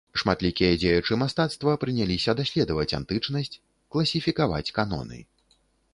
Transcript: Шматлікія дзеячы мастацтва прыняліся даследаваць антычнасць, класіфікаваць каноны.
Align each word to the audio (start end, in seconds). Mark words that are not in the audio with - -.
Шматлікія 0.19 0.77
дзеячы 0.83 1.17
мастацтва 1.23 1.75
прыняліся 1.83 2.35
даследаваць 2.41 2.89
антычнасць, 3.01 3.59
класіфікаваць 3.97 4.67
каноны. 4.79 5.19